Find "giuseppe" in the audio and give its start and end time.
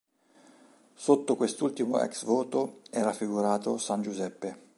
4.01-4.69